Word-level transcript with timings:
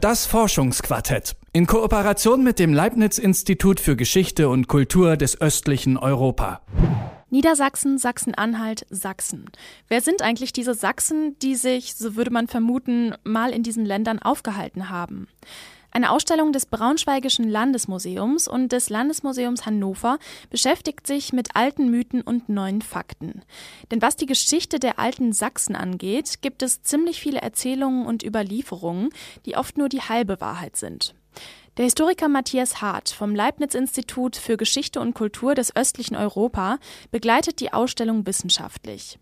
Das 0.00 0.26
Forschungsquartett 0.26 1.34
in 1.52 1.66
Kooperation 1.66 2.44
mit 2.44 2.60
dem 2.60 2.72
Leibniz-Institut 2.72 3.80
für 3.80 3.96
Geschichte 3.96 4.48
und 4.48 4.68
Kultur 4.68 5.16
des 5.16 5.40
östlichen 5.40 5.96
Europa. 5.96 6.60
Niedersachsen, 7.30 7.98
Sachsen-Anhalt, 7.98 8.86
Sachsen. 8.90 9.50
Wer 9.88 10.00
sind 10.00 10.22
eigentlich 10.22 10.52
diese 10.52 10.74
Sachsen, 10.74 11.36
die 11.40 11.56
sich, 11.56 11.96
so 11.96 12.14
würde 12.14 12.30
man 12.30 12.46
vermuten, 12.46 13.12
mal 13.24 13.50
in 13.50 13.64
diesen 13.64 13.84
Ländern 13.84 14.20
aufgehalten 14.20 14.88
haben? 14.88 15.26
Eine 15.90 16.10
Ausstellung 16.12 16.52
des 16.52 16.66
Braunschweigischen 16.66 17.48
Landesmuseums 17.48 18.46
und 18.46 18.72
des 18.72 18.90
Landesmuseums 18.90 19.64
Hannover 19.66 20.18
beschäftigt 20.50 21.06
sich 21.06 21.32
mit 21.32 21.56
alten 21.56 21.90
Mythen 21.90 22.20
und 22.20 22.48
neuen 22.48 22.82
Fakten. 22.82 23.42
Denn 23.90 24.02
was 24.02 24.16
die 24.16 24.26
Geschichte 24.26 24.78
der 24.78 24.98
alten 24.98 25.32
Sachsen 25.32 25.74
angeht, 25.74 26.42
gibt 26.42 26.62
es 26.62 26.82
ziemlich 26.82 27.20
viele 27.20 27.40
Erzählungen 27.40 28.06
und 28.06 28.22
Überlieferungen, 28.22 29.10
die 29.46 29.56
oft 29.56 29.78
nur 29.78 29.88
die 29.88 30.02
halbe 30.02 30.40
Wahrheit 30.40 30.76
sind. 30.76 31.14
Der 31.78 31.84
Historiker 31.84 32.28
Matthias 32.28 32.82
Hart 32.82 33.10
vom 33.10 33.36
Leibniz-Institut 33.36 34.36
für 34.36 34.56
Geschichte 34.56 35.00
und 35.00 35.14
Kultur 35.14 35.54
des 35.54 35.76
östlichen 35.76 36.16
Europa 36.16 36.78
begleitet 37.12 37.60
die 37.60 37.72
Ausstellung 37.72 38.26
wissenschaftlich. 38.26 39.18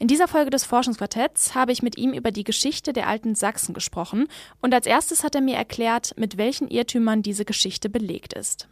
In 0.00 0.08
dieser 0.08 0.26
Folge 0.26 0.50
des 0.50 0.64
Forschungsquartetts 0.64 1.54
habe 1.54 1.70
ich 1.70 1.82
mit 1.82 1.96
ihm 1.96 2.12
über 2.12 2.32
die 2.32 2.42
Geschichte 2.42 2.92
der 2.92 3.08
alten 3.08 3.36
Sachsen 3.36 3.74
gesprochen 3.74 4.26
und 4.60 4.74
als 4.74 4.86
erstes 4.86 5.22
hat 5.22 5.36
er 5.36 5.40
mir 5.40 5.54
erklärt, 5.54 6.14
mit 6.18 6.36
welchen 6.36 6.68
Irrtümern 6.68 7.22
diese 7.22 7.44
Geschichte 7.44 7.88
belegt 7.88 8.32
ist. 8.32 8.68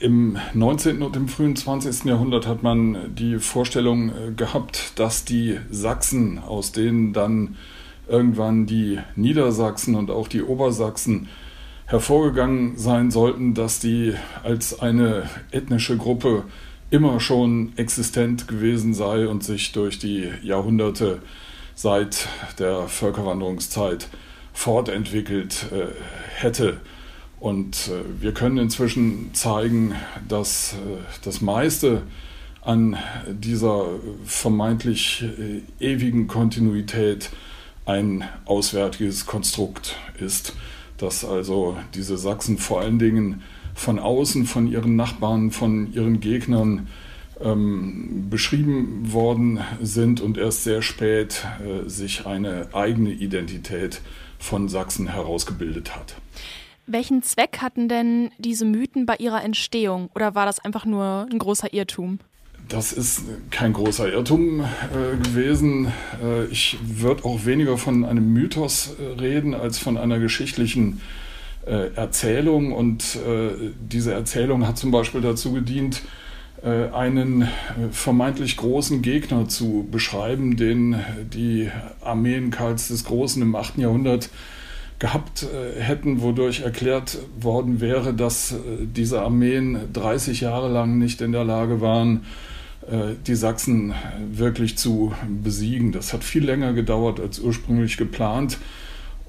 Im 0.00 0.36
19. 0.52 1.02
und 1.02 1.16
im 1.16 1.28
frühen 1.28 1.56
20. 1.56 2.04
Jahrhundert 2.04 2.46
hat 2.46 2.62
man 2.62 3.14
die 3.14 3.38
Vorstellung 3.38 4.10
äh, 4.10 4.32
gehabt, 4.32 4.98
dass 4.98 5.24
die 5.24 5.58
Sachsen, 5.70 6.38
aus 6.38 6.72
denen 6.72 7.12
dann 7.12 7.56
irgendwann 8.08 8.66
die 8.66 8.98
Niedersachsen 9.16 9.94
und 9.94 10.10
auch 10.10 10.28
die 10.28 10.42
Obersachsen 10.42 11.28
hervorgegangen 11.86 12.76
sein 12.76 13.10
sollten, 13.10 13.54
dass 13.54 13.78
die 13.78 14.14
als 14.42 14.80
eine 14.80 15.30
ethnische 15.52 15.96
Gruppe 15.96 16.44
immer 16.92 17.20
schon 17.20 17.72
existent 17.76 18.46
gewesen 18.46 18.92
sei 18.92 19.26
und 19.26 19.42
sich 19.42 19.72
durch 19.72 19.98
die 19.98 20.28
Jahrhunderte 20.42 21.22
seit 21.74 22.28
der 22.58 22.86
Völkerwanderungszeit 22.86 24.08
fortentwickelt 24.52 25.66
äh, 25.72 25.86
hätte. 26.36 26.80
Und 27.40 27.88
äh, 27.88 28.22
wir 28.22 28.34
können 28.34 28.58
inzwischen 28.58 29.32
zeigen, 29.32 29.94
dass 30.28 30.74
äh, 30.74 30.98
das 31.24 31.40
meiste 31.40 32.02
an 32.60 32.98
dieser 33.26 33.86
vermeintlich 34.24 35.24
ewigen 35.80 36.28
Kontinuität 36.28 37.30
ein 37.86 38.22
auswärtiges 38.44 39.26
Konstrukt 39.26 39.96
ist, 40.20 40.54
dass 40.96 41.24
also 41.24 41.76
diese 41.94 42.16
Sachsen 42.18 42.58
vor 42.58 42.80
allen 42.80 43.00
Dingen 43.00 43.42
von 43.74 43.98
außen, 43.98 44.46
von 44.46 44.66
ihren 44.66 44.96
Nachbarn, 44.96 45.50
von 45.50 45.92
ihren 45.92 46.20
Gegnern 46.20 46.88
ähm, 47.42 48.26
beschrieben 48.30 49.12
worden 49.12 49.60
sind 49.80 50.20
und 50.20 50.38
erst 50.38 50.64
sehr 50.64 50.82
spät 50.82 51.46
äh, 51.64 51.88
sich 51.88 52.26
eine 52.26 52.68
eigene 52.72 53.10
Identität 53.10 54.00
von 54.38 54.68
Sachsen 54.68 55.08
herausgebildet 55.08 55.96
hat. 55.96 56.16
Welchen 56.86 57.22
Zweck 57.22 57.58
hatten 57.60 57.88
denn 57.88 58.30
diese 58.38 58.64
Mythen 58.64 59.06
bei 59.06 59.16
ihrer 59.16 59.42
Entstehung 59.42 60.10
oder 60.14 60.34
war 60.34 60.46
das 60.46 60.58
einfach 60.58 60.84
nur 60.84 61.26
ein 61.30 61.38
großer 61.38 61.72
Irrtum? 61.72 62.18
Das 62.68 62.92
ist 62.92 63.22
kein 63.50 63.72
großer 63.72 64.12
Irrtum 64.12 64.60
äh, 64.60 65.16
gewesen. 65.16 65.92
Äh, 66.22 66.46
ich 66.46 66.78
würde 66.82 67.24
auch 67.24 67.44
weniger 67.44 67.76
von 67.76 68.04
einem 68.04 68.32
Mythos 68.32 68.94
äh, 68.98 69.20
reden 69.20 69.54
als 69.54 69.78
von 69.78 69.96
einer 69.96 70.18
geschichtlichen 70.18 70.98
äh, 70.98 71.31
Erzählung 71.70 72.72
und 72.72 73.16
äh, 73.16 73.70
diese 73.80 74.12
Erzählung 74.12 74.66
hat 74.66 74.78
zum 74.78 74.90
Beispiel 74.90 75.20
dazu 75.20 75.52
gedient, 75.52 76.02
äh, 76.62 76.88
einen 76.92 77.48
vermeintlich 77.92 78.56
großen 78.56 79.00
Gegner 79.00 79.48
zu 79.48 79.86
beschreiben, 79.90 80.56
den 80.56 80.96
die 81.32 81.70
Armeen 82.00 82.50
Karls 82.50 82.88
des 82.88 83.04
Großen 83.04 83.40
im 83.40 83.54
8. 83.54 83.78
Jahrhundert 83.78 84.30
gehabt 84.98 85.46
hätten, 85.80 86.22
wodurch 86.22 86.60
erklärt 86.60 87.18
worden 87.40 87.80
wäre, 87.80 88.14
dass 88.14 88.54
diese 88.80 89.20
Armeen 89.20 89.76
30 89.92 90.42
Jahre 90.42 90.70
lang 90.70 90.98
nicht 90.98 91.20
in 91.20 91.32
der 91.32 91.42
Lage 91.42 91.80
waren, 91.80 92.20
die 93.26 93.34
Sachsen 93.34 93.94
wirklich 94.30 94.78
zu 94.78 95.12
besiegen. 95.42 95.90
Das 95.90 96.12
hat 96.12 96.22
viel 96.22 96.44
länger 96.44 96.72
gedauert 96.72 97.18
als 97.18 97.40
ursprünglich 97.40 97.96
geplant. 97.96 98.58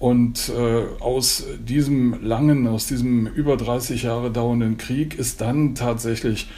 Und 0.03 0.49
äh, 0.49 1.01
aus 1.01 1.45
diesem 1.65 2.21
langen, 2.21 2.67
aus 2.67 2.87
diesem 2.87 3.25
über 3.25 3.55
30 3.55 4.03
Jahre 4.03 4.31
dauernden 4.31 4.75
Krieg 4.75 5.17
ist 5.17 5.39
dann 5.39 5.75
tatsächlich, 5.75 6.49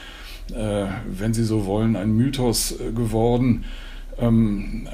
äh, 0.51 0.87
wenn 1.07 1.35
Sie 1.35 1.43
so 1.43 1.67
wollen, 1.67 1.95
ein 1.95 2.17
Mythos 2.17 2.71
äh, 2.71 2.91
geworden, 2.91 3.65
ähm, 4.17 4.87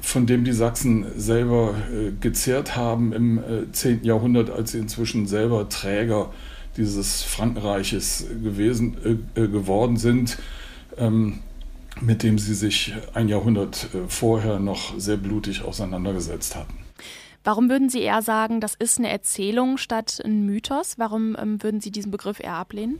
von 0.00 0.24
dem 0.24 0.42
die 0.44 0.54
Sachsen 0.54 1.04
selber 1.16 1.74
äh, 1.92 2.12
gezehrt 2.18 2.76
haben 2.76 3.12
im 3.12 3.40
10. 3.72 4.00
Äh, 4.04 4.06
Jahrhundert, 4.06 4.48
als 4.48 4.72
sie 4.72 4.78
inzwischen 4.78 5.26
selber 5.26 5.68
Träger 5.68 6.30
dieses 6.78 7.22
Frankenreiches 7.22 8.24
gewesen, 8.42 8.96
äh, 9.34 9.48
geworden 9.48 9.98
sind. 9.98 10.38
Ähm, 10.96 11.40
mit 12.00 12.22
dem 12.22 12.38
sie 12.38 12.54
sich 12.54 12.94
ein 13.12 13.28
Jahrhundert 13.28 13.88
vorher 14.08 14.58
noch 14.58 14.98
sehr 14.98 15.18
blutig 15.18 15.62
auseinandergesetzt 15.62 16.56
hatten. 16.56 16.72
Warum 17.44 17.68
würden 17.68 17.88
Sie 17.88 18.00
eher 18.00 18.22
sagen, 18.22 18.60
das 18.60 18.74
ist 18.74 18.98
eine 18.98 19.10
Erzählung 19.10 19.76
statt 19.76 20.20
ein 20.24 20.46
Mythos? 20.46 20.94
Warum 20.98 21.36
ähm, 21.38 21.62
würden 21.62 21.80
Sie 21.80 21.90
diesen 21.90 22.12
Begriff 22.12 22.38
eher 22.38 22.54
ablehnen? 22.54 22.98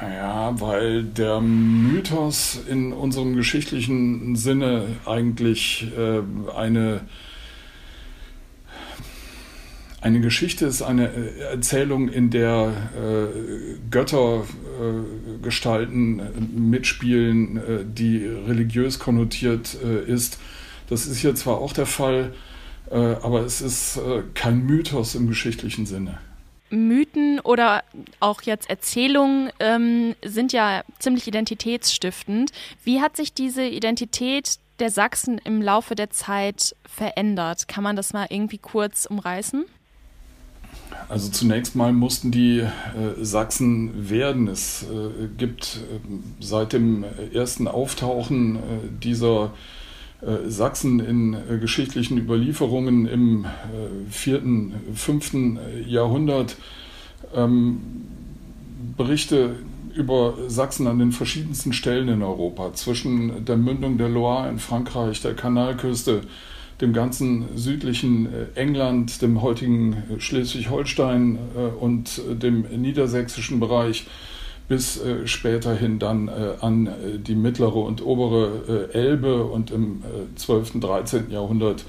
Ja, 0.00 0.60
weil 0.60 1.04
der 1.04 1.40
Mythos 1.40 2.58
in 2.68 2.92
unserem 2.92 3.36
geschichtlichen 3.36 4.34
Sinne 4.34 4.86
eigentlich 5.06 5.86
äh, 5.96 6.22
eine, 6.56 7.02
eine 10.00 10.20
Geschichte 10.20 10.66
ist, 10.66 10.82
eine 10.82 11.10
äh, 11.10 11.38
Erzählung, 11.52 12.08
in 12.08 12.30
der 12.30 12.72
äh, 12.96 13.78
Götter 13.92 14.40
äh, 14.40 15.40
gestalten, 15.40 16.20
mitspielen, 16.52 17.56
äh, 17.58 17.84
die 17.86 18.26
religiös 18.26 18.98
konnotiert 18.98 19.76
äh, 19.84 20.10
ist. 20.10 20.40
Das 20.88 21.06
ist 21.06 21.18
hier 21.18 21.36
zwar 21.36 21.58
auch 21.58 21.72
der 21.72 21.86
Fall, 21.86 22.32
äh, 22.32 22.53
aber 22.90 23.40
es 23.40 23.60
ist 23.60 23.96
äh, 23.96 24.22
kein 24.34 24.66
Mythos 24.66 25.14
im 25.14 25.26
geschichtlichen 25.26 25.86
Sinne. 25.86 26.18
Mythen 26.70 27.40
oder 27.40 27.82
auch 28.20 28.42
jetzt 28.42 28.68
Erzählungen 28.68 29.50
ähm, 29.60 30.14
sind 30.24 30.52
ja 30.52 30.82
ziemlich 30.98 31.26
identitätsstiftend. 31.26 32.50
Wie 32.82 33.00
hat 33.00 33.16
sich 33.16 33.32
diese 33.32 33.64
Identität 33.64 34.58
der 34.80 34.90
Sachsen 34.90 35.38
im 35.44 35.62
Laufe 35.62 35.94
der 35.94 36.10
Zeit 36.10 36.74
verändert? 36.84 37.68
Kann 37.68 37.84
man 37.84 37.96
das 37.96 38.12
mal 38.12 38.26
irgendwie 38.28 38.58
kurz 38.58 39.06
umreißen? 39.06 39.64
Also 41.08 41.30
zunächst 41.30 41.76
mal 41.76 41.92
mussten 41.92 42.30
die 42.30 42.60
äh, 42.60 42.70
Sachsen 43.20 44.10
werden. 44.10 44.48
Es 44.48 44.82
äh, 44.82 45.28
gibt 45.36 45.76
äh, 45.76 46.00
seit 46.40 46.72
dem 46.72 47.04
ersten 47.32 47.68
Auftauchen 47.68 48.56
äh, 48.56 48.60
dieser 49.02 49.46
äh, 49.46 49.83
Sachsen 50.46 51.00
in 51.00 51.34
äh, 51.34 51.58
geschichtlichen 51.58 52.18
Überlieferungen 52.18 53.06
im 53.06 53.44
äh, 53.44 53.48
vierten, 54.10 54.74
fünften 54.94 55.58
Jahrhundert. 55.86 56.56
Ähm, 57.34 57.80
Berichte 58.96 59.56
über 59.94 60.34
Sachsen 60.48 60.86
an 60.86 60.98
den 60.98 61.12
verschiedensten 61.12 61.72
Stellen 61.72 62.08
in 62.08 62.22
Europa, 62.22 62.72
zwischen 62.74 63.44
der 63.44 63.56
Mündung 63.56 63.96
der 63.96 64.08
Loire 64.08 64.48
in 64.48 64.58
Frankreich, 64.58 65.22
der 65.22 65.34
Kanalküste, 65.34 66.22
dem 66.80 66.92
ganzen 66.92 67.56
südlichen 67.56 68.28
England, 68.56 69.22
dem 69.22 69.40
heutigen 69.40 70.02
Schleswig-Holstein 70.18 71.38
und 71.78 72.20
dem 72.28 72.62
niedersächsischen 72.62 73.60
Bereich 73.60 74.06
bis 74.68 75.00
äh, 75.00 75.26
späterhin 75.26 75.98
dann 75.98 76.28
äh, 76.28 76.54
an 76.60 76.86
äh, 76.86 77.18
die 77.18 77.34
mittlere 77.34 77.76
und 77.76 78.04
obere 78.04 78.88
äh, 78.92 78.98
Elbe 78.98 79.44
und 79.44 79.70
im 79.70 80.02
12., 80.36 80.76
äh, 80.76 80.80
13. 80.80 81.30
Jahrhundert 81.30 81.84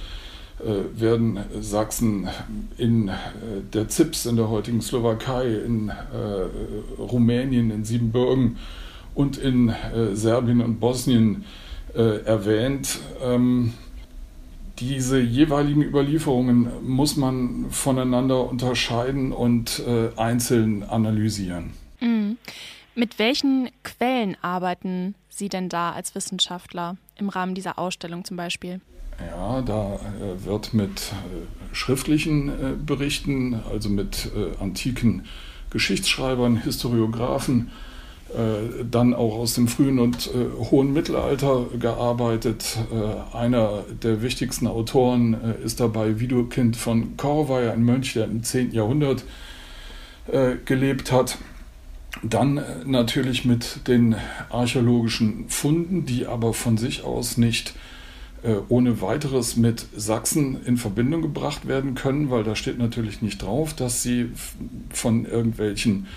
äh, 0.59 0.99
werden 0.99 1.39
Sachsen 1.59 2.27
in 2.77 3.11
der 3.73 3.87
Zips 3.87 4.25
in 4.25 4.35
der 4.35 4.49
heutigen 4.49 4.81
Slowakei, 4.81 5.47
in 5.47 5.91
Rumänien, 6.97 7.71
in 7.71 7.83
Siebenbürgen 7.83 8.57
und 9.13 9.37
in 9.37 9.73
Serbien 10.13 10.61
und 10.61 10.79
Bosnien 10.79 11.43
erwähnt. 11.93 12.99
Ähm, 13.21 13.73
diese 14.79 15.19
jeweiligen 15.19 15.81
Überlieferungen 15.81 16.67
muss 16.85 17.15
man 17.15 17.65
voneinander 17.69 18.49
unterscheiden 18.49 19.31
und 19.31 19.81
einzeln 20.17 20.83
analysieren. 20.83 21.84
Mit 22.97 23.19
welchen 23.19 23.69
Quellen 23.83 24.37
arbeiten 24.41 25.15
Sie 25.27 25.49
denn 25.49 25.67
da 25.67 25.91
als 25.91 26.15
Wissenschaftler 26.15 26.95
im 27.17 27.27
Rahmen 27.27 27.53
dieser 27.53 27.77
Ausstellung 27.77 28.23
zum 28.23 28.37
Beispiel? 28.37 28.79
Ja, 29.19 29.61
da 29.61 29.95
äh, 29.95 30.45
wird 30.45 30.73
mit 30.73 31.11
äh, 31.11 31.75
schriftlichen 31.75 32.49
äh, 32.49 32.73
Berichten, 32.77 33.61
also 33.69 33.89
mit 33.89 34.31
antiken 34.59 35.25
Geschichtsschreibern, 35.69 36.55
Historiographen, 36.57 37.69
dann 38.89 39.13
auch 39.13 39.35
aus 39.35 39.53
dem 39.53 39.67
frühen 39.67 39.99
und 39.99 40.29
hohen 40.71 40.93
Mittelalter 40.93 41.67
gearbeitet. 41.79 42.77
einer 43.33 43.83
der 44.03 44.21
wichtigsten 44.21 44.67
Autoren 44.67 45.33
ist 45.63 45.79
dabei 45.79 46.19
Widukind 46.19 46.75
von 46.75 47.17
Corvey, 47.17 47.69
ein 47.69 47.83
Mönch, 47.83 48.13
der 48.13 48.25
im 48.25 48.43
10. 48.43 48.71
Jahrhundert 48.71 49.23
gelebt 50.65 51.11
hat. 51.11 51.37
Dann 52.23 52.61
natürlich 52.85 53.45
mit 53.45 53.87
den 53.87 54.15
archäologischen 54.49 55.49
Funden, 55.49 56.05
die 56.05 56.25
aber 56.25 56.53
von 56.53 56.77
sich 56.77 57.03
aus 57.03 57.37
nicht 57.37 57.73
äh, 58.43 58.55
ohne 58.69 59.01
weiteres 59.01 59.55
mit 59.55 59.85
Sachsen 59.95 60.63
in 60.65 60.77
Verbindung 60.77 61.21
gebracht 61.21 61.67
werden 61.67 61.95
können, 61.95 62.29
weil 62.29 62.43
da 62.43 62.55
steht 62.55 62.77
natürlich 62.77 63.21
nicht 63.21 63.41
drauf, 63.41 63.73
dass 63.73 64.03
sie 64.03 64.29
von 64.91 65.25
irgendwelchen 65.25 66.07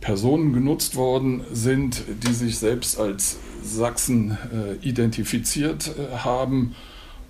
Personen 0.00 0.52
genutzt 0.52 0.96
worden 0.96 1.42
sind, 1.50 2.02
die 2.22 2.34
sich 2.34 2.58
selbst 2.58 3.00
als 3.00 3.38
Sachsen 3.62 4.36
äh, 4.52 4.86
identifiziert 4.86 5.94
äh, 5.96 6.18
haben. 6.18 6.74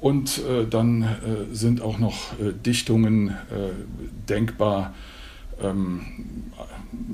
Und 0.00 0.38
äh, 0.38 0.66
dann 0.68 1.02
äh, 1.02 1.54
sind 1.54 1.80
auch 1.80 1.98
noch 1.98 2.32
äh, 2.38 2.52
Dichtungen 2.52 3.36
denkbar. 4.28 4.86
Ähm, 4.88 4.94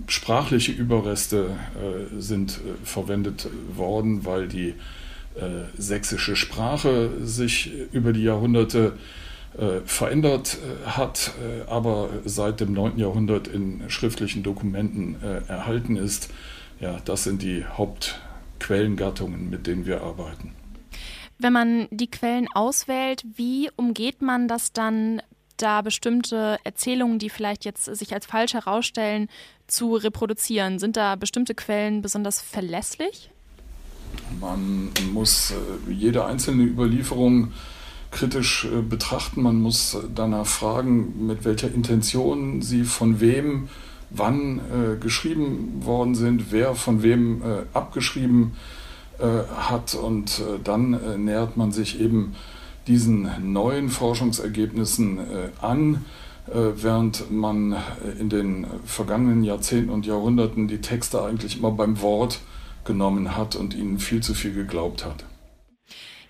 sprachliche 0.06 0.72
Überreste 0.72 1.50
sind 2.19 2.60
verwendet 2.82 3.48
worden, 3.76 4.25
weil 4.25 4.48
die 4.48 4.75
äh, 5.37 5.66
sächsische 5.78 6.34
Sprache 6.34 7.10
sich 7.22 7.70
über 7.92 8.12
die 8.12 8.25
Jahrhunderte 8.25 8.94
äh, 9.56 9.81
verändert 9.84 10.58
äh, 10.58 10.88
hat, 10.88 11.32
äh, 11.40 11.70
aber 11.70 12.08
seit 12.25 12.60
dem 12.60 12.72
9. 12.72 12.98
Jahrhundert 12.98 13.46
in 13.48 13.88
schriftlichen 13.88 14.43
Dokumenten 14.43 15.16
äh, 15.22 15.48
erhalten 15.48 15.96
ist. 15.96 16.31
Ja, 16.81 16.98
das 17.04 17.25
sind 17.25 17.43
die 17.43 17.64
Hauptquellengattungen, 17.64 19.50
mit 19.50 19.66
denen 19.66 19.86
wir 19.86 20.02
arbeiten. 20.02 20.52
Wenn 21.38 21.52
man 21.52 21.88
die 21.90 22.10
Quellen 22.10 22.48
auswählt, 22.52 23.25
wie 23.34 23.70
umgeht 23.76 24.22
man 24.22 24.48
das 24.48 24.72
dann, 24.72 25.22
da 25.62 25.82
bestimmte 25.82 26.58
Erzählungen, 26.64 27.18
die 27.18 27.30
vielleicht 27.30 27.64
jetzt 27.64 27.84
sich 27.84 28.12
als 28.12 28.26
falsch 28.26 28.54
herausstellen, 28.54 29.28
zu 29.66 29.94
reproduzieren? 29.94 30.78
Sind 30.78 30.96
da 30.96 31.16
bestimmte 31.16 31.54
Quellen 31.54 32.02
besonders 32.02 32.40
verlässlich? 32.40 33.30
Man 34.40 34.90
muss 35.12 35.52
äh, 35.52 35.92
jede 35.92 36.24
einzelne 36.24 36.64
Überlieferung 36.64 37.52
kritisch 38.10 38.64
äh, 38.64 38.82
betrachten. 38.82 39.42
Man 39.42 39.60
muss 39.60 39.96
danach 40.14 40.46
fragen, 40.46 41.26
mit 41.26 41.44
welcher 41.44 41.72
Intention 41.72 42.62
sie 42.62 42.84
von 42.84 43.20
wem, 43.20 43.68
wann 44.10 44.58
äh, 44.58 44.96
geschrieben 44.98 45.84
worden 45.84 46.14
sind, 46.14 46.50
wer 46.50 46.74
von 46.74 47.02
wem 47.02 47.42
abgeschrieben 47.72 48.56
hat. 49.20 49.94
Und 49.94 50.42
dann 50.64 51.24
nähert 51.24 51.58
man 51.58 51.72
sich 51.72 52.00
eben 52.00 52.34
diesen 52.87 53.53
neuen 53.53 53.88
Forschungsergebnissen 53.88 55.21
an, 55.61 56.05
während 56.47 57.31
man 57.31 57.77
in 58.19 58.29
den 58.29 58.67
vergangenen 58.85 59.44
Jahrzehnten 59.44 59.91
und 59.91 60.06
Jahrhunderten 60.06 60.67
die 60.67 60.81
Texte 60.81 61.23
eigentlich 61.23 61.59
immer 61.59 61.71
beim 61.71 62.00
Wort 62.00 62.41
genommen 62.85 63.37
hat 63.37 63.56
und 63.56 63.75
ihnen 63.75 63.99
viel 63.99 64.23
zu 64.23 64.35
viel 64.35 64.55
geglaubt 64.55 65.05
hat. 65.05 65.25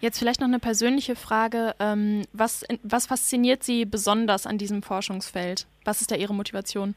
Jetzt 0.00 0.18
vielleicht 0.18 0.40
noch 0.40 0.48
eine 0.48 0.58
persönliche 0.58 1.14
Frage. 1.14 1.74
Ähm, 1.78 2.22
was, 2.32 2.64
was 2.82 3.06
fasziniert 3.06 3.62
Sie 3.62 3.84
besonders 3.84 4.46
an 4.46 4.56
diesem 4.56 4.82
Forschungsfeld? 4.82 5.66
Was 5.84 6.00
ist 6.00 6.10
da 6.10 6.16
Ihre 6.16 6.34
Motivation? 6.34 6.94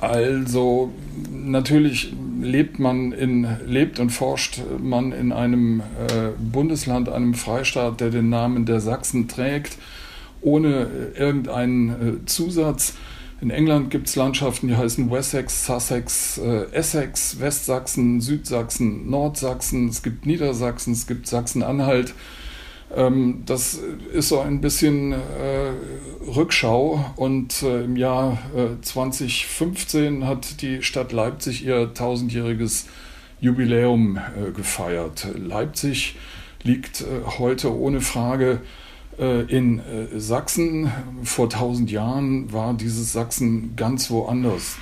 Also 0.00 0.92
natürlich 1.32 2.12
lebt 2.40 2.78
man 2.78 3.12
in, 3.12 3.46
lebt 3.66 3.98
und 3.98 4.10
forscht 4.10 4.60
man 4.80 5.12
in 5.12 5.32
einem 5.32 5.80
äh, 5.80 6.30
Bundesland, 6.38 7.08
einem 7.08 7.34
Freistaat, 7.34 8.00
der 8.00 8.10
den 8.10 8.28
Namen 8.28 8.64
der 8.64 8.80
Sachsen 8.80 9.26
trägt, 9.26 9.76
ohne 10.40 10.86
irgendeinen 11.18 11.88
äh, 11.88 12.26
Zusatz. 12.26 12.94
In 13.40 13.50
England 13.50 13.90
gibt 13.90 14.08
es 14.08 14.16
Landschaften, 14.16 14.68
die 14.68 14.76
heißen 14.76 15.10
Wessex, 15.10 15.66
Sussex, 15.66 16.38
äh, 16.38 16.64
Essex, 16.72 17.40
Westsachsen, 17.40 18.20
Südsachsen, 18.20 19.10
Nordsachsen, 19.10 19.88
es 19.88 20.02
gibt 20.02 20.26
Niedersachsen, 20.26 20.92
es 20.92 21.06
gibt 21.06 21.26
Sachsen-Anhalt. 21.26 22.14
Ähm, 22.94 23.42
das 23.46 23.80
ist 24.12 24.28
so 24.28 24.40
ein 24.40 24.60
bisschen 24.60 25.12
äh, 25.12 25.16
Rückschau 26.26 27.04
und 27.16 27.62
äh, 27.62 27.84
im 27.84 27.96
Jahr 27.96 28.38
2015 28.82 30.22
äh, 30.22 30.24
hat 30.24 30.62
die 30.62 30.82
Stadt 30.82 31.12
Leipzig 31.12 31.64
ihr 31.64 31.92
tausendjähriges 31.92 32.86
Jubiläum 33.40 34.18
äh, 34.18 34.50
gefeiert. 34.50 35.28
Leipzig 35.36 36.16
liegt 36.62 37.02
äh, 37.02 37.04
heute 37.38 37.76
ohne 37.76 38.00
Frage 38.00 38.60
äh, 39.18 39.42
in 39.42 39.80
Sachsen 40.16 40.90
vor 41.22 41.48
tausend 41.48 41.90
Jahren 41.90 42.52
war 42.52 42.74
dieses 42.74 43.12
Sachsen 43.12 43.74
ganz 43.76 44.10
woanders. 44.10 44.76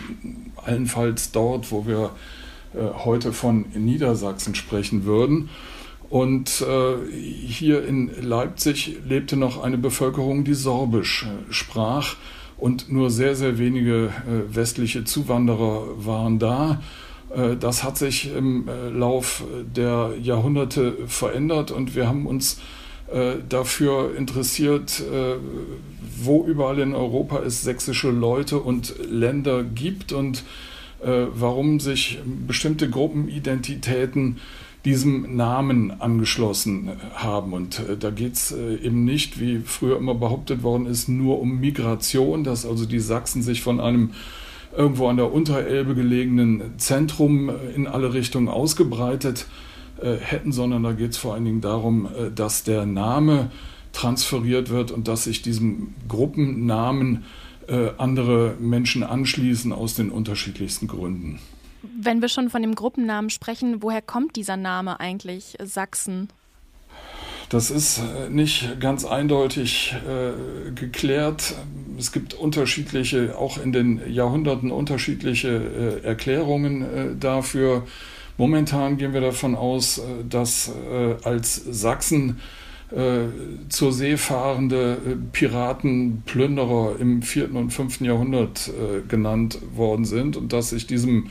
Allenfalls 0.57 1.33
dort, 1.33 1.71
wo 1.71 1.87
wir 1.87 2.11
heute 2.75 3.33
von 3.33 3.65
Niedersachsen 3.75 4.55
sprechen 4.55 5.07
würden. 5.07 5.49
Und 6.09 6.65
hier 7.49 7.85
in 7.85 8.11
Leipzig 8.23 8.99
lebte 9.09 9.37
noch 9.37 9.63
eine 9.63 9.79
Bevölkerung, 9.79 10.45
die 10.45 10.55
Sorbisch 10.55 11.27
sprach. 11.51 12.17
Und 12.57 12.91
nur 12.91 13.11
sehr, 13.11 13.35
sehr 13.35 13.59
wenige 13.59 14.11
westliche 14.49 15.05
Zuwanderer 15.05 16.07
waren 16.07 16.39
da. 16.39 16.81
Das 17.61 17.83
hat 17.83 17.99
sich 17.99 18.33
im 18.35 18.69
Lauf 18.95 19.43
der 19.75 20.13
Jahrhunderte 20.23 20.97
verändert 21.09 21.73
und 21.73 21.97
wir 21.97 22.07
haben 22.07 22.27
uns 22.27 22.61
äh, 23.13 23.37
dafür 23.49 24.17
interessiert, 24.17 25.01
äh, 25.01 25.37
wo 26.19 26.45
überall 26.45 26.81
in 26.81 26.93
Europa 26.93 27.41
es 27.47 27.63
sächsische 27.63 28.11
Leute 28.11 28.59
und 28.59 28.95
Länder 29.09 29.63
gibt 29.63 30.13
und 30.13 30.43
äh, 31.05 31.27
warum 31.33 31.79
sich 31.79 32.19
bestimmte 32.49 32.91
Gruppenidentitäten 32.91 34.39
diesem 34.87 35.37
Namen 35.37 36.01
angeschlossen 36.01 36.93
haben. 37.15 37.53
Und 37.53 37.83
da 38.01 38.11
geht 38.11 38.35
es 38.35 38.53
eben 38.53 39.05
nicht, 39.05 39.39
wie 39.39 39.59
früher 39.59 39.99
immer 39.99 40.15
behauptet 40.15 40.63
worden 40.63 40.87
ist, 40.87 41.09
nur 41.09 41.41
um 41.41 41.61
Migration, 41.61 42.45
dass 42.45 42.65
also 42.65 42.87
die 42.87 43.01
Sachsen 43.01 43.43
sich 43.43 43.61
von 43.61 43.81
einem 43.81 44.13
irgendwo 44.75 45.09
an 45.09 45.17
der 45.17 45.33
Unterelbe 45.33 45.95
gelegenen 45.95 46.79
Zentrum 46.79 47.51
in 47.75 47.87
alle 47.87 48.15
Richtungen 48.15 48.49
ausgebreitet 48.49 49.47
äh, 50.01 50.17
hätten, 50.17 50.53
sondern 50.53 50.83
da 50.83 50.93
geht 50.93 51.13
es 51.13 51.17
vor 51.17 51.35
allen 51.35 51.47
Dingen 51.47 51.61
darum, 51.63 52.07
äh, 52.07 52.31
dass 52.31 52.65
der 52.65 52.85
Name 52.85 53.51
transferiert 53.93 54.69
wird 54.69 54.91
und 54.91 55.09
dass 55.09 55.25
sich 55.25 55.41
diesem 55.41 55.95
Gruppennamen 56.07 57.25
äh, 57.67 57.91
andere 57.97 58.55
Menschen 58.61 59.03
anschließen 59.03 59.73
aus 59.73 59.95
den 59.95 60.11
unterschiedlichsten 60.11 60.87
Gründen. 60.87 61.39
Wenn 61.83 62.21
wir 62.21 62.29
schon 62.29 62.51
von 62.51 62.63
dem 62.63 62.75
Gruppennamen 62.75 63.31
sprechen, 63.31 63.83
woher 63.83 64.03
kommt 64.03 64.37
dieser 64.37 64.57
Name 64.57 65.01
eigentlich, 65.01 65.57
Sachsen? 65.63 66.29
Das 67.49 67.71
ist 67.71 68.03
nicht 68.29 68.81
ganz 68.81 69.05
eindeutig 69.05 69.95
äh, 69.95 70.73
geklärt. 70.73 71.55
Es 71.97 72.11
gibt 72.11 72.35
unterschiedliche, 72.35 73.39
auch 73.39 73.59
in 73.59 73.73
den 73.73 74.03
Jahrhunderten 74.13 74.73
unterschiedliche 74.73 76.03
äh, 76.03 76.05
Erklärungen 76.05 76.83
äh, 76.83 77.17
dafür. 77.19 77.85
Momentan 78.39 78.99
gehen 78.99 79.15
wir 79.15 79.21
davon 79.21 79.55
aus, 79.55 79.99
äh, 79.99 80.03
dass 80.29 80.69
äh, 80.69 81.15
als 81.23 81.55
Sachsen 81.55 82.41
äh, 82.91 83.27
zur 83.69 83.93
See 83.93 84.17
fahrende 84.17 84.99
Piraten, 85.33 86.23
Plünderer 86.27 86.97
im 87.01 87.23
4. 87.23 87.55
und 87.55 87.71
5. 87.71 88.03
Jahrhundert 88.03 88.71
genannt 89.09 89.59
worden 89.75 90.05
sind 90.05 90.37
und 90.37 90.53
dass 90.53 90.71
sich 90.71 90.87
diesem 90.87 91.31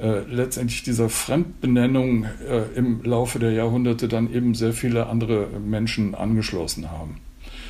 letztendlich 0.00 0.82
dieser 0.82 1.08
Fremdbenennung 1.10 2.26
im 2.74 3.02
Laufe 3.04 3.38
der 3.38 3.52
Jahrhunderte 3.52 4.08
dann 4.08 4.32
eben 4.32 4.54
sehr 4.54 4.72
viele 4.72 5.06
andere 5.06 5.48
Menschen 5.64 6.14
angeschlossen 6.14 6.90
haben. 6.90 7.18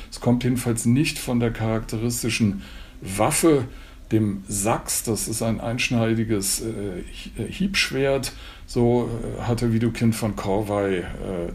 Es 0.09 0.21
kommt 0.21 0.43
jedenfalls 0.43 0.85
nicht 0.85 1.19
von 1.19 1.39
der 1.39 1.51
charakteristischen 1.51 2.61
Waffe, 3.01 3.65
dem 4.11 4.43
Sachs, 4.47 5.03
das 5.03 5.27
ist 5.27 5.41
ein 5.41 5.59
einschneidiges 5.59 6.61
äh, 6.61 7.43
Hiebschwert, 7.49 8.33
so 8.67 9.09
äh, 9.09 9.41
hatte 9.41 9.73
Widukind 9.73 10.15
von 10.15 10.35
Korvey 10.35 10.99
äh, 10.99 11.03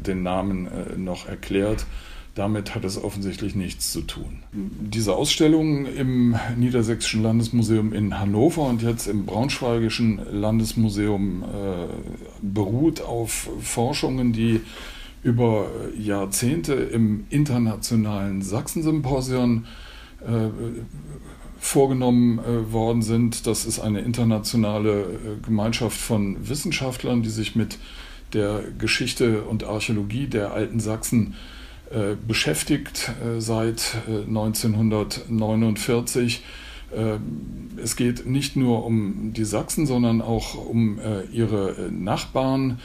den 0.04 0.24
Namen 0.24 0.66
äh, 0.66 0.98
noch 0.98 1.28
erklärt. 1.28 1.86
Damit 2.38 2.76
hat 2.76 2.84
es 2.84 3.02
offensichtlich 3.02 3.56
nichts 3.56 3.90
zu 3.90 4.00
tun. 4.02 4.44
Diese 4.52 5.16
Ausstellung 5.16 5.86
im 5.86 6.36
Niedersächsischen 6.56 7.24
Landesmuseum 7.24 7.92
in 7.92 8.20
Hannover 8.20 8.62
und 8.62 8.80
jetzt 8.80 9.08
im 9.08 9.26
Braunschweigischen 9.26 10.20
Landesmuseum 10.30 11.42
äh, 11.42 11.46
beruht 12.40 13.00
auf 13.00 13.50
Forschungen, 13.60 14.32
die 14.32 14.60
über 15.24 15.66
Jahrzehnte 15.98 16.74
im 16.74 17.26
internationalen 17.28 18.40
Sachsen-Symposion 18.40 19.66
äh, 20.20 20.50
vorgenommen 21.58 22.38
äh, 22.38 22.72
worden 22.72 23.02
sind. 23.02 23.48
Das 23.48 23.66
ist 23.66 23.80
eine 23.80 24.02
internationale 24.02 25.00
äh, 25.00 25.06
Gemeinschaft 25.44 25.98
von 25.98 26.48
Wissenschaftlern, 26.48 27.24
die 27.24 27.30
sich 27.30 27.56
mit 27.56 27.78
der 28.32 28.62
Geschichte 28.78 29.42
und 29.42 29.64
Archäologie 29.64 30.28
der 30.28 30.52
alten 30.52 30.78
Sachsen 30.78 31.32
äh, 31.32 31.57
beschäftigt 32.26 33.12
äh, 33.24 33.40
seit 33.40 33.94
1949. 34.06 36.42
Äh, 36.90 37.18
es 37.82 37.96
geht 37.96 38.26
nicht 38.26 38.56
nur 38.56 38.84
um 38.84 39.32
die 39.32 39.44
Sachsen, 39.44 39.86
sondern 39.86 40.20
auch 40.20 40.54
um 40.54 40.98
ihre 41.32 41.90
Nachbarn. 41.92 42.80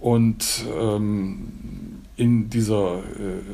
Und 0.00 0.64
ähm, 0.80 1.48
in 2.16 2.48
dieser 2.48 3.02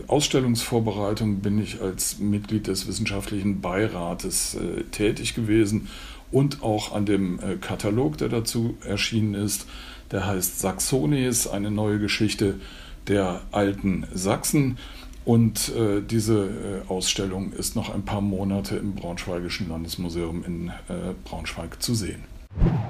Ausstellungsvorbereitung 0.07 1.41
bin 1.41 1.61
ich 1.61 1.83
als 1.83 2.21
Mitglied 2.21 2.69
des 2.69 2.87
wissenschaftlichen 2.87 3.61
Beirates 3.61 4.57
tätig 4.93 5.35
gewesen 5.35 5.89
und 6.31 6.63
auch 6.63 6.95
an 6.95 7.05
dem 7.05 7.41
Katalog, 7.61 8.17
der 8.19 8.29
dazu 8.29 8.77
erschienen 8.85 9.35
ist. 9.35 9.67
Der 10.13 10.25
heißt 10.25 10.61
Saxones, 10.61 11.49
eine 11.49 11.73
neue 11.73 11.99
Geschichte 11.99 12.61
der 13.09 13.43
alten 13.53 14.07
Sachsen. 14.15 14.79
Und 15.25 15.73
äh, 15.75 16.03
diese 16.03 16.83
äh, 16.87 16.89
Ausstellung 16.89 17.53
ist 17.53 17.75
noch 17.75 17.93
ein 17.93 18.05
paar 18.05 18.21
Monate 18.21 18.77
im 18.77 18.95
Braunschweigischen 18.95 19.69
Landesmuseum 19.69 20.45
in 20.45 20.69
äh, 20.69 21.15
Braunschweig 21.25 21.83
zu 21.83 21.95
sehen. 21.95 22.25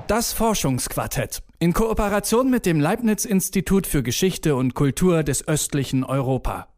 Das 0.06 0.32
Forschungsquartett 0.32 1.42
in 1.58 1.72
Kooperation 1.72 2.50
mit 2.50 2.66
dem 2.66 2.78
Leibniz-Institut 2.78 3.86
für 3.86 4.02
Geschichte 4.02 4.54
und 4.54 4.74
Kultur 4.74 5.22
des 5.22 5.48
östlichen 5.48 6.04
Europa. 6.04 6.68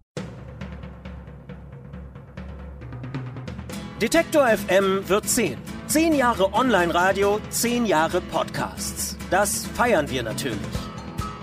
Detektor 4.00 4.46
FM 4.46 5.08
wird 5.08 5.28
10. 5.28 5.58
10 5.88 6.14
Jahre 6.14 6.54
Online-Radio, 6.54 7.40
10 7.50 7.84
Jahre 7.84 8.20
Podcasts. 8.20 9.16
Das 9.30 9.66
feiern 9.66 10.08
wir 10.08 10.22
natürlich. 10.22 10.87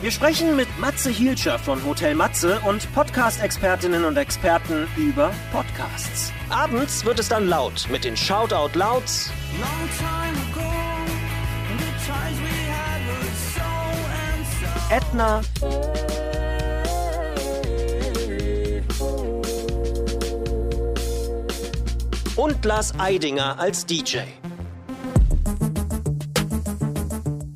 Wir 0.00 0.12
sprechen 0.12 0.54
mit 0.54 0.68
Matze 0.78 1.10
Hielscher 1.10 1.58
von 1.58 1.84
Hotel 1.84 2.14
Matze 2.14 2.60
und 2.60 2.92
Podcast-Expertinnen 2.94 4.04
und 4.04 4.16
Experten 4.16 4.86
über 4.96 5.32
Podcasts. 5.50 6.32
Abends 6.50 7.04
wird 7.04 7.18
es 7.18 7.28
dann 7.28 7.48
laut 7.48 7.88
mit 7.90 8.04
den 8.04 8.16
Shoutout 8.16 8.78
Louds. 8.78 9.32
Edna. 14.88 15.40
Und 22.36 22.64
Lars 22.64 22.94
Eidinger 23.00 23.58
als 23.58 23.84
DJ. 23.84 24.18